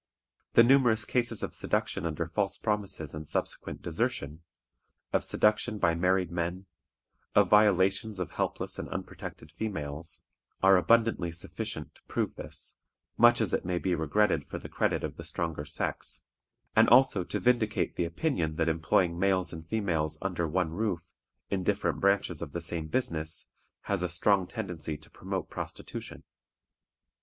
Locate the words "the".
0.53-0.63, 14.57-14.67, 15.17-15.23, 17.95-18.05, 22.53-22.61